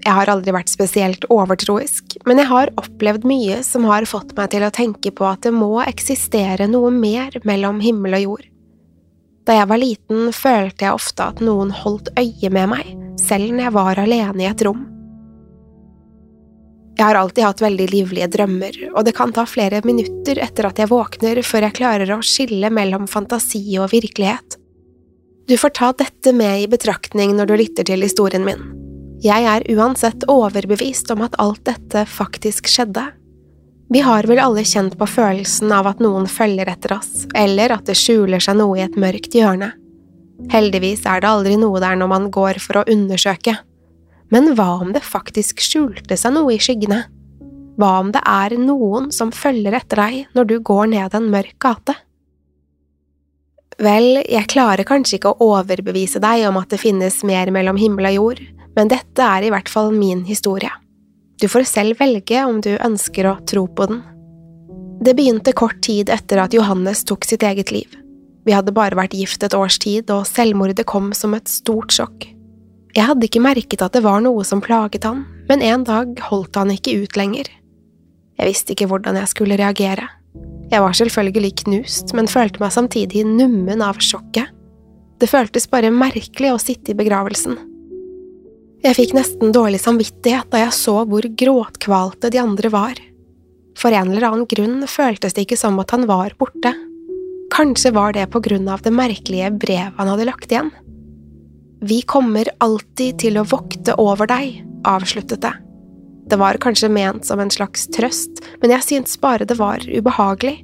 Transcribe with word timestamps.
Jeg 0.00 0.16
har 0.16 0.30
aldri 0.32 0.52
vært 0.56 0.70
spesielt 0.72 1.26
overtroisk, 1.28 2.14
men 2.28 2.40
jeg 2.40 2.48
har 2.48 2.70
opplevd 2.80 3.26
mye 3.28 3.58
som 3.66 3.84
har 3.88 4.06
fått 4.08 4.32
meg 4.38 4.52
til 4.54 4.64
å 4.64 4.72
tenke 4.72 5.12
på 5.12 5.26
at 5.28 5.42
det 5.44 5.52
må 5.52 5.74
eksistere 5.84 6.68
noe 6.70 6.92
mer 6.94 7.36
mellom 7.44 7.82
himmel 7.84 8.16
og 8.16 8.24
jord. 8.24 8.46
Da 9.44 9.58
jeg 9.58 9.68
var 9.68 9.80
liten, 9.80 10.30
følte 10.36 10.86
jeg 10.86 10.96
ofte 10.96 11.26
at 11.32 11.44
noen 11.44 11.72
holdt 11.74 12.08
øye 12.20 12.52
med 12.52 12.72
meg, 12.72 12.94
selv 13.20 13.52
når 13.52 13.66
jeg 13.66 13.76
var 13.76 14.00
alene 14.00 14.44
i 14.44 14.48
et 14.48 14.64
rom. 14.64 14.86
Jeg 16.96 17.06
har 17.06 17.16
alltid 17.16 17.46
hatt 17.46 17.62
veldig 17.64 17.86
livlige 17.92 18.28
drømmer, 18.28 18.76
og 18.92 19.04
det 19.08 19.14
kan 19.16 19.32
ta 19.32 19.46
flere 19.48 19.80
minutter 19.84 20.40
etter 20.44 20.68
at 20.68 20.80
jeg 20.80 20.90
våkner 20.90 21.40
før 21.44 21.68
jeg 21.68 21.76
klarer 21.80 22.12
å 22.12 22.20
skille 22.24 22.72
mellom 22.72 23.08
fantasi 23.08 23.62
og 23.80 23.92
virkelighet. 23.92 24.58
Du 25.48 25.56
får 25.60 25.72
ta 25.76 25.94
dette 25.96 26.32
med 26.36 26.60
i 26.62 26.68
betraktning 26.70 27.32
når 27.36 27.48
du 27.48 27.56
lytter 27.58 27.88
til 27.88 28.04
historien 28.04 28.44
min. 28.46 28.68
Jeg 29.20 29.44
er 29.44 29.66
uansett 29.76 30.22
overbevist 30.32 31.10
om 31.12 31.20
at 31.26 31.34
alt 31.42 31.60
dette 31.68 32.06
faktisk 32.08 32.70
skjedde. 32.72 33.02
Vi 33.92 34.00
har 34.00 34.24
vel 34.24 34.38
alle 34.40 34.62
kjent 34.64 34.94
på 34.96 35.08
følelsen 35.10 35.72
av 35.76 35.90
at 35.90 35.98
noen 36.00 36.24
følger 36.30 36.70
etter 36.72 36.94
oss, 36.94 37.26
eller 37.36 37.74
at 37.74 37.84
det 37.90 37.98
skjuler 38.00 38.40
seg 38.40 38.56
noe 38.56 38.78
i 38.78 38.84
et 38.86 38.94
mørkt 38.96 39.34
hjørne. 39.36 39.74
Heldigvis 40.48 41.02
er 41.04 41.20
det 41.20 41.28
aldri 41.28 41.58
noe 41.60 41.82
der 41.82 41.98
når 42.00 42.08
man 42.08 42.28
går 42.32 42.62
for 42.64 42.80
å 42.80 42.86
undersøke. 42.88 43.58
Men 44.32 44.54
hva 44.56 44.78
om 44.80 44.94
det 44.94 45.02
faktisk 45.04 45.60
skjulte 45.60 46.16
seg 46.16 46.32
noe 46.38 46.54
i 46.54 46.62
skyggene? 46.62 47.02
Hva 47.76 47.90
om 48.00 48.14
det 48.14 48.22
er 48.24 48.54
noen 48.56 49.10
som 49.12 49.34
følger 49.36 49.76
etter 49.76 50.00
deg 50.00 50.38
når 50.38 50.48
du 50.48 50.54
går 50.64 50.94
ned 50.94 51.18
en 51.18 51.28
mørk 51.34 51.58
gate? 51.60 51.96
Vel, 53.80 54.22
jeg 54.24 54.48
klarer 54.52 54.88
kanskje 54.88 55.18
ikke 55.18 55.34
å 55.34 55.52
overbevise 55.58 56.20
deg 56.24 56.46
om 56.48 56.56
at 56.60 56.72
det 56.72 56.80
finnes 56.80 57.20
mer 57.24 57.52
mellom 57.52 57.76
himmel 57.80 58.10
og 58.10 58.16
jord, 58.16 58.42
men 58.76 58.90
dette 58.90 59.24
er 59.24 59.46
i 59.46 59.50
hvert 59.52 59.68
fall 59.68 59.90
min 59.94 60.24
historie. 60.28 60.70
Du 61.40 61.48
får 61.48 61.64
selv 61.68 62.00
velge 62.00 62.42
om 62.44 62.60
du 62.60 62.74
ønsker 62.76 63.26
å 63.30 63.38
tro 63.48 63.64
på 63.66 63.86
den. 63.90 64.02
Det 65.00 65.14
begynte 65.16 65.56
kort 65.56 65.80
tid 65.82 66.10
etter 66.12 66.42
at 66.42 66.52
Johannes 66.52 67.00
tok 67.08 67.24
sitt 67.24 67.42
eget 67.46 67.72
liv. 67.72 67.88
Vi 68.44 68.52
hadde 68.52 68.74
bare 68.76 68.96
vært 68.96 69.16
gift 69.16 69.42
et 69.44 69.56
års 69.56 69.78
tid, 69.80 70.10
og 70.12 70.28
selvmordet 70.28 70.84
kom 70.88 71.14
som 71.16 71.32
et 71.36 71.48
stort 71.48 71.92
sjokk. 71.96 72.26
Jeg 72.96 73.06
hadde 73.06 73.28
ikke 73.28 73.42
merket 73.42 73.84
at 73.84 73.94
det 73.94 74.02
var 74.04 74.20
noe 74.24 74.44
som 74.44 74.60
plaget 74.64 75.06
han, 75.06 75.22
men 75.48 75.64
en 75.64 75.84
dag 75.86 76.20
holdt 76.28 76.58
han 76.58 76.72
ikke 76.74 76.96
ut 77.04 77.16
lenger. 77.16 77.48
Jeg 78.40 78.48
visste 78.48 78.74
ikke 78.74 78.88
hvordan 78.90 79.18
jeg 79.20 79.30
skulle 79.32 79.58
reagere. 79.60 80.08
Jeg 80.70 80.84
var 80.84 80.94
selvfølgelig 80.96 81.54
knust, 81.64 82.12
men 82.16 82.30
følte 82.30 82.62
meg 82.62 82.74
samtidig 82.74 83.24
nummen 83.26 83.82
av 83.84 84.00
sjokket. 84.02 84.52
Det 85.20 85.28
føltes 85.28 85.68
bare 85.70 85.92
merkelig 85.92 86.52
å 86.54 86.60
sitte 86.60 86.92
i 86.92 86.98
begravelsen. 86.98 87.58
Jeg 88.80 88.96
fikk 88.96 89.10
nesten 89.12 89.50
dårlig 89.52 89.82
samvittighet 89.82 90.48
da 90.48 90.62
jeg 90.62 90.72
så 90.72 91.02
hvor 91.04 91.26
gråtkvalte 91.42 92.30
de 92.32 92.38
andre 92.40 92.70
var. 92.72 93.00
For 93.76 93.92
en 93.92 94.08
eller 94.14 94.24
annen 94.30 94.46
grunn 94.48 94.86
føltes 94.88 95.34
det 95.36 95.44
ikke 95.44 95.58
som 95.60 95.76
at 95.82 95.92
han 95.92 96.06
var 96.08 96.32
borte. 96.40 96.72
Kanskje 97.52 97.92
var 97.92 98.14
det 98.16 98.30
på 98.32 98.40
grunn 98.40 98.70
av 98.72 98.80
det 98.80 98.92
merkelige 98.96 99.50
brevet 99.52 99.98
han 100.00 100.08
hadde 100.08 100.24
lagt 100.28 100.48
igjen. 100.48 100.70
Vi 101.84 101.98
kommer 102.08 102.48
alltid 102.64 103.18
til 103.20 103.36
å 103.40 103.44
vokte 103.48 103.96
over 104.00 104.28
deg, 104.30 104.62
avsluttet 104.88 105.42
det. 105.44 105.52
Det 106.30 106.38
var 106.40 106.60
kanskje 106.62 106.88
ment 106.92 107.26
som 107.28 107.40
en 107.42 107.52
slags 107.52 107.84
trøst, 107.92 108.40
men 108.62 108.72
jeg 108.72 108.86
syntes 108.86 109.20
bare 109.20 109.48
det 109.48 109.58
var 109.58 109.84
ubehagelig. 109.84 110.62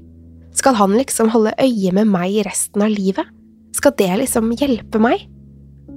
Skal 0.56 0.78
han 0.78 0.94
liksom 0.97 1.28
holde 1.34 1.53
øye 1.60 1.93
med 1.93 2.09
meg 2.09 2.38
resten 2.48 2.84
av 2.87 2.94
livet? 2.94 3.28
Skal 3.77 3.93
det 3.98 4.09
liksom 4.22 4.54
hjelpe 4.56 5.03
meg? 5.03 5.27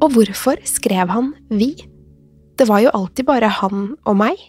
Og 0.03 0.18
hvorfor 0.18 0.59
skrev 0.68 1.16
han 1.16 1.31
vi? 1.47 1.78
Det 2.59 2.67
var 2.67 2.81
jo 2.83 2.91
alltid 2.91 3.23
bare 3.23 3.47
han 3.61 3.93
og 4.03 4.17
meg. 4.19 4.39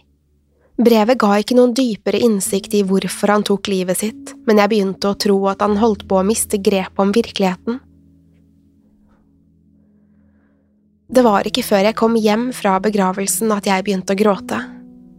Brevet 0.81 1.19
ga 1.21 1.37
ikke 1.39 1.55
noen 1.55 1.71
dypere 1.77 2.19
innsikt 2.19 2.73
i 2.75 2.81
hvorfor 2.87 3.31
han 3.31 3.45
tok 3.47 3.69
livet 3.71 4.01
sitt, 4.01 4.33
men 4.47 4.59
jeg 4.59 4.71
begynte 4.73 5.11
å 5.11 5.15
tro 5.15 5.37
at 5.51 5.63
han 5.63 5.77
holdt 5.79 6.03
på 6.09 6.19
å 6.19 6.25
miste 6.27 6.59
grepet 6.59 6.99
om 6.99 7.13
virkeligheten. 7.15 7.79
Det 11.11 11.23
var 11.23 11.47
ikke 11.47 11.63
før 11.67 11.85
jeg 11.87 11.99
kom 11.99 12.19
hjem 12.19 12.49
fra 12.55 12.77
begravelsen 12.83 13.51
at 13.55 13.67
jeg 13.67 13.87
begynte 13.87 14.15
å 14.15 14.19
gråte. 14.19 14.59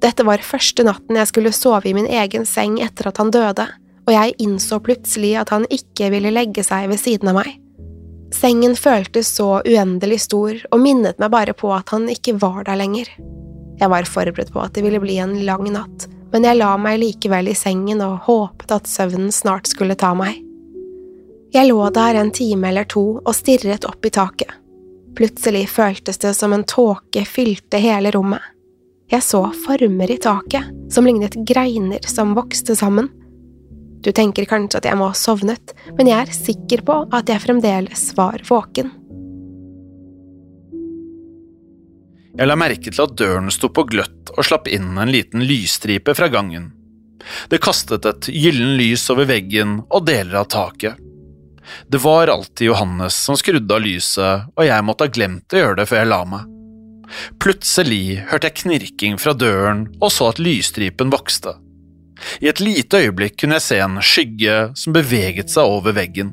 Dette 0.03 0.24
var 0.28 0.44
første 0.44 0.84
natten 0.84 1.16
jeg 1.20 1.30
skulle 1.30 1.53
sove 1.56 1.88
i 1.88 1.97
min 1.97 2.09
egen 2.10 2.44
seng 2.48 2.78
etter 2.82 3.09
at 3.09 3.20
han 3.22 3.32
døde, 3.32 3.69
og 4.03 4.12
jeg 4.12 4.36
innså 4.42 4.82
plutselig 4.84 5.36
at 5.41 5.53
han 5.54 5.69
ikke 5.72 6.10
ville 6.12 6.32
legge 6.34 6.64
seg 6.66 6.91
ved 6.92 7.00
siden 7.00 7.32
av 7.32 7.41
meg. 7.41 7.62
Sengen 8.32 8.76
føltes 8.76 9.28
så 9.37 9.60
uendelig 9.69 10.22
stor 10.26 10.56
og 10.70 10.81
minnet 10.81 11.19
meg 11.20 11.32
bare 11.34 11.54
på 11.56 11.70
at 11.75 11.93
han 11.93 12.09
ikke 12.10 12.38
var 12.41 12.65
der 12.66 12.81
lenger. 12.81 13.10
Jeg 13.81 13.91
var 13.93 14.09
forberedt 14.09 14.53
på 14.54 14.62
at 14.62 14.75
det 14.76 14.84
ville 14.87 15.00
bli 15.03 15.19
en 15.20 15.34
lang 15.47 15.66
natt, 15.75 16.06
men 16.32 16.47
jeg 16.48 16.59
la 16.59 16.71
meg 16.81 17.00
likevel 17.03 17.50
i 17.53 17.56
sengen 17.59 18.00
og 18.04 18.25
håpet 18.28 18.72
at 18.72 18.88
søvnen 18.88 19.32
snart 19.34 19.69
skulle 19.69 19.98
ta 19.98 20.15
meg. 20.16 20.41
Jeg 21.53 21.69
lå 21.69 21.84
der 21.92 22.16
en 22.16 22.32
time 22.32 22.71
eller 22.71 22.88
to 22.88 23.04
og 23.21 23.34
stirret 23.37 23.84
opp 23.84 24.06
i 24.09 24.12
taket. 24.15 24.48
Plutselig 25.12 25.66
føltes 25.69 26.19
det 26.22 26.32
som 26.38 26.54
en 26.56 26.65
tåke 26.65 27.26
fylte 27.28 27.76
hele 27.82 28.15
rommet. 28.15 28.41
Jeg 29.12 29.21
så 29.27 29.42
former 29.66 30.09
i 30.09 30.16
taket 30.16 30.71
som 30.92 31.04
lignet 31.04 31.36
greiner 31.45 32.01
som 32.09 32.33
vokste 32.39 32.77
sammen. 32.78 33.10
Du 34.03 34.10
tenker 34.10 34.49
kanskje 34.51 34.81
at 34.81 34.89
jeg 34.89 34.99
må 34.99 35.13
ha 35.13 35.16
sovnet, 35.16 35.75
men 35.99 36.10
jeg 36.10 36.19
er 36.25 36.34
sikker 36.34 36.83
på 36.87 36.99
at 37.15 37.31
jeg 37.31 37.43
fremdeles 37.45 38.09
var 38.19 38.43
våken. 38.49 38.91
Jeg 42.33 42.49
la 42.49 42.57
merke 42.57 42.89
til 42.89 43.04
at 43.04 43.16
døren 43.21 43.53
sto 43.53 43.69
på 43.69 43.84
gløtt 43.91 44.33
og 44.33 44.47
slapp 44.49 44.71
inn 44.72 44.97
en 44.99 45.13
liten 45.13 45.45
lysstripe 45.45 46.15
fra 46.16 46.31
gangen. 46.33 46.71
Det 47.53 47.60
kastet 47.63 48.09
et 48.09 48.28
gyllen 48.33 48.75
lys 48.81 49.04
over 49.13 49.28
veggen 49.28 49.83
og 49.93 50.07
deler 50.09 50.41
av 50.41 50.48
taket. 50.51 50.97
Det 51.87 52.01
var 52.03 52.33
alltid 52.33 52.72
Johannes 52.72 53.15
som 53.28 53.39
skrudde 53.39 53.77
av 53.77 53.84
lyset, 53.84 54.48
og 54.57 54.66
jeg 54.66 54.87
måtte 54.87 55.07
ha 55.07 55.13
glemt 55.13 55.55
å 55.55 55.60
gjøre 55.60 55.78
det 55.78 55.87
før 55.91 56.03
jeg 56.03 56.10
la 56.10 56.22
meg. 56.33 56.48
Plutselig 57.43 58.05
hørte 58.31 58.48
jeg 58.48 58.63
knirking 58.65 59.21
fra 59.21 59.37
døren 59.37 59.87
og 60.01 60.10
så 60.10 60.33
at 60.33 60.41
lysstripen 60.43 61.13
vokste. 61.13 61.55
I 62.41 62.51
et 62.51 62.63
lite 62.63 63.01
øyeblikk 63.03 63.39
kunne 63.41 63.59
jeg 63.59 63.66
se 63.66 63.80
en 63.83 63.98
skygge 64.04 64.57
som 64.78 64.95
beveget 64.95 65.53
seg 65.53 65.69
over 65.69 65.97
veggen. 65.97 66.33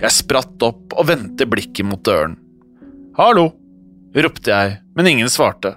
Jeg 0.00 0.14
spratt 0.14 0.62
opp 0.64 0.96
og 0.96 1.08
vendte 1.10 1.48
blikket 1.48 1.86
mot 1.88 2.02
døren. 2.04 2.36
Hallo, 3.16 3.50
ropte 4.16 4.52
jeg, 4.52 4.78
men 4.96 5.10
ingen 5.12 5.30
svarte. 5.32 5.76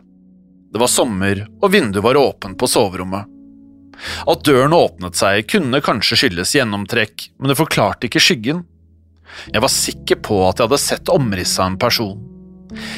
Det 0.70 0.80
var 0.82 0.92
sommer, 0.92 1.46
og 1.62 1.72
vinduet 1.74 2.04
var 2.06 2.20
åpent 2.20 2.60
på 2.60 2.68
soverommet. 2.70 3.28
At 4.30 4.44
døren 4.48 4.76
åpnet 4.76 5.18
seg, 5.20 5.48
kunne 5.50 5.82
kanskje 5.84 6.22
skyldes 6.22 6.56
gjennomtrekk, 6.56 7.30
men 7.40 7.52
det 7.52 7.60
forklarte 7.60 8.08
ikke 8.08 8.22
skyggen. 8.24 8.64
Jeg 9.52 9.64
var 9.64 9.72
sikker 9.74 10.20
på 10.26 10.40
at 10.48 10.60
jeg 10.60 10.70
hadde 10.70 10.82
sett 10.82 11.12
omrisset 11.14 11.64
av 11.64 11.72
en 11.72 11.80
person. 11.82 12.20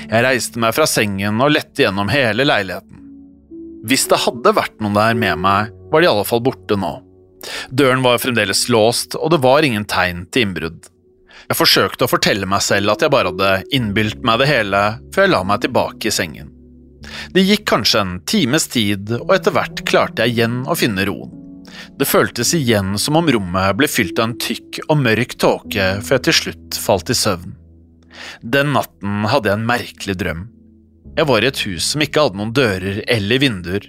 Jeg 0.10 0.26
reiste 0.26 0.62
meg 0.62 0.76
fra 0.76 0.88
sengen 0.90 1.40
og 1.42 1.54
lette 1.56 1.86
gjennom 1.86 2.12
hele 2.12 2.46
leiligheten. 2.46 3.00
Hvis 3.88 4.06
det 4.12 4.20
hadde 4.28 4.54
vært 4.54 4.78
noen 4.84 4.98
der 5.00 5.16
med 5.18 5.42
meg, 5.42 5.72
var 5.92 6.02
de 6.02 6.08
i 6.08 6.12
alle 6.12 6.28
fall 6.28 6.44
borte 6.46 6.78
nå. 6.80 6.94
Døren 7.70 8.04
var 8.06 8.22
fremdeles 8.22 8.68
låst, 8.70 9.18
og 9.18 9.34
det 9.34 9.42
var 9.44 9.66
ingen 9.66 9.86
tegn 9.90 10.26
til 10.32 10.48
innbrudd. 10.48 10.88
Jeg 11.50 11.58
forsøkte 11.58 12.06
å 12.06 12.12
fortelle 12.12 12.48
meg 12.48 12.64
selv 12.64 12.94
at 12.94 13.04
jeg 13.04 13.12
bare 13.12 13.32
hadde 13.32 13.76
innbilt 13.76 14.22
meg 14.28 14.40
det 14.42 14.50
hele, 14.52 14.82
før 15.12 15.26
jeg 15.26 15.34
la 15.34 15.44
meg 15.48 15.64
tilbake 15.66 16.08
i 16.08 16.16
sengen. 16.16 16.52
Det 17.34 17.44
gikk 17.44 17.66
kanskje 17.68 18.02
en 18.04 18.18
times 18.30 18.68
tid, 18.72 19.10
og 19.18 19.34
etter 19.36 19.56
hvert 19.56 19.82
klarte 19.90 20.24
jeg 20.24 20.38
igjen 20.38 20.62
å 20.70 20.78
finne 20.78 21.06
roen. 21.10 21.34
Det 21.98 22.06
føltes 22.06 22.54
igjen 22.58 22.98
som 23.00 23.18
om 23.20 23.30
rommet 23.32 23.78
ble 23.80 23.88
fylt 23.90 24.20
av 24.20 24.30
en 24.30 24.38
tykk 24.42 24.82
og 24.88 25.00
mørk 25.02 25.38
tåke 25.40 25.88
før 26.04 26.18
jeg 26.18 26.26
til 26.28 26.38
slutt 26.40 26.80
falt 26.82 27.12
i 27.12 27.18
søvn. 27.18 27.56
Den 28.44 28.74
natten 28.76 29.26
hadde 29.32 29.50
jeg 29.50 29.60
en 29.60 29.70
merkelig 29.70 30.18
drøm. 30.20 30.44
Jeg 31.18 31.28
var 31.28 31.44
i 31.44 31.50
et 31.50 31.64
hus 31.66 31.88
som 31.94 32.04
ikke 32.04 32.26
hadde 32.26 32.40
noen 32.40 32.54
dører 32.56 33.02
eller 33.12 33.42
vinduer. 33.42 33.88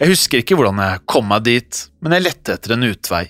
Jeg 0.00 0.10
husker 0.10 0.42
ikke 0.42 0.58
hvordan 0.58 0.82
jeg 0.82 1.04
kom 1.10 1.30
meg 1.30 1.46
dit, 1.46 1.80
men 2.04 2.16
jeg 2.16 2.26
lette 2.26 2.56
etter 2.56 2.76
en 2.76 2.86
utvei. 2.88 3.24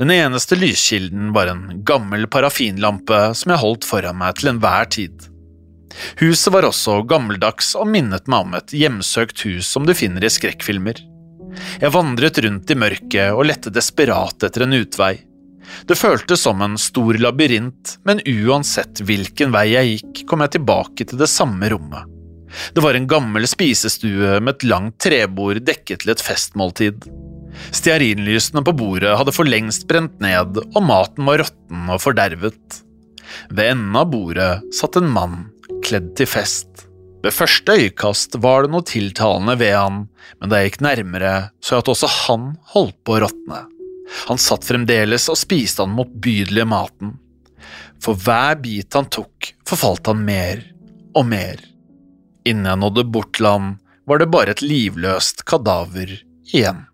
Den 0.00 0.10
eneste 0.10 0.56
lyskilden 0.56 1.32
var 1.36 1.50
en 1.52 1.82
gammel 1.84 2.26
parafinlampe 2.32 3.18
som 3.36 3.52
jeg 3.52 3.62
holdt 3.62 3.88
foran 3.88 4.18
meg 4.20 4.38
til 4.38 4.54
enhver 4.54 4.88
tid. 4.92 5.28
Huset 6.20 6.52
var 6.52 6.66
også 6.68 7.00
gammeldags 7.08 7.74
og 7.78 7.88
minnet 7.92 8.28
meg 8.28 8.46
om 8.46 8.56
et 8.58 8.74
hjemsøkt 8.76 9.44
hus 9.46 9.68
som 9.68 9.86
du 9.88 9.94
finner 9.96 10.24
i 10.24 10.32
skrekkfilmer. 10.32 11.00
Jeg 11.80 11.92
vandret 11.94 12.40
rundt 12.44 12.72
i 12.72 12.76
mørket 12.76 13.32
og 13.32 13.46
lette 13.48 13.72
desperat 13.72 14.44
etter 14.48 14.66
en 14.66 14.76
utvei. 14.76 15.14
Det 15.88 15.98
føltes 15.98 16.44
som 16.46 16.60
en 16.62 16.76
stor 16.78 17.16
labyrint, 17.18 17.96
men 18.06 18.20
uansett 18.22 19.02
hvilken 19.06 19.54
vei 19.54 19.70
jeg 19.72 19.96
gikk, 19.96 20.26
kom 20.30 20.44
jeg 20.44 20.58
tilbake 20.58 21.08
til 21.08 21.20
det 21.20 21.30
samme 21.32 21.72
rommet. 21.72 22.15
Det 22.74 22.82
var 22.84 22.96
en 22.96 23.08
gammel 23.10 23.46
spisestue 23.48 24.38
med 24.40 24.54
et 24.54 24.66
langt 24.68 24.98
trebord 25.02 25.62
dekket 25.66 26.04
til 26.04 26.14
et 26.14 26.22
festmåltid. 26.22 27.06
Stearinlysene 27.74 28.62
på 28.64 28.74
bordet 28.76 29.16
hadde 29.18 29.34
for 29.34 29.48
lengst 29.48 29.86
brent 29.90 30.18
ned, 30.22 30.60
og 30.66 30.82
maten 30.84 31.28
var 31.28 31.42
råtten 31.42 31.92
og 31.92 32.02
fordervet. 32.04 32.80
Ved 33.50 33.72
enden 33.72 33.96
av 33.98 34.10
bordet 34.12 34.76
satt 34.76 34.98
en 35.00 35.10
mann 35.12 35.46
kledd 35.84 36.12
til 36.18 36.28
fest. 36.30 36.86
Ved 37.24 37.34
første 37.34 37.74
øyekast 37.74 38.36
var 38.42 38.64
det 38.64 38.72
noe 38.74 38.86
tiltalende 38.86 39.56
ved 39.58 39.74
han, 39.74 40.02
men 40.38 40.50
da 40.50 40.60
jeg 40.60 40.72
gikk 40.72 40.84
nærmere, 40.86 41.34
så 41.58 41.76
jeg 41.76 41.84
at 41.84 41.92
også 41.94 42.10
han 42.26 42.52
holdt 42.74 42.98
på 43.02 43.16
å 43.16 43.22
råtne. 43.24 43.62
Han 44.28 44.38
satt 44.38 44.66
fremdeles 44.66 45.26
og 45.32 45.38
spiste 45.40 45.82
den 45.82 45.96
motbydelige 45.96 46.68
maten. 46.70 47.16
For 48.02 48.18
hver 48.20 48.60
bit 48.62 48.94
han 48.94 49.08
tok, 49.10 49.54
forfalt 49.66 50.06
han 50.06 50.22
mer 50.26 50.62
og 51.16 51.26
mer. 51.26 51.58
Innen 52.46 52.68
jeg 52.70 52.78
nådde 52.78 53.02
Bortland, 53.10 53.78
var 54.06 54.20
det 54.22 54.28
bare 54.30 54.52
et 54.54 54.62
livløst 54.62 55.42
kadaver 55.50 56.12
igjen. 56.46 56.84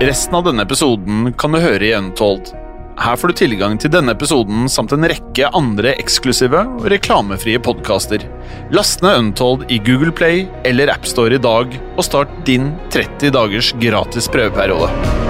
Resten 0.00 0.36
av 0.38 0.46
denne 0.46 0.62
episoden 0.62 1.32
kan 1.36 1.52
du 1.52 1.58
høre 1.60 1.84
i 1.84 1.90
Untold. 1.98 2.52
Her 3.00 3.18
får 3.18 3.32
du 3.32 3.38
tilgang 3.40 3.74
til 3.80 3.90
denne 3.92 4.14
episoden 4.14 4.68
samt 4.70 4.94
en 4.94 5.08
rekke 5.10 5.50
andre 5.56 5.96
eksklusive 5.98 6.62
og 6.78 6.86
reklamefrie 6.92 7.58
podkaster. 7.60 8.22
Last 8.70 9.02
ned 9.02 9.18
Untold 9.24 9.66
i 9.72 9.80
Google 9.82 10.14
Play 10.14 10.46
eller 10.68 10.92
AppStore 10.94 11.40
i 11.40 11.42
dag, 11.42 11.74
og 11.96 12.06
start 12.06 12.38
din 12.46 12.70
30 12.94 13.34
dagers 13.34 13.74
gratis 13.82 14.30
prøveperiode. 14.30 15.29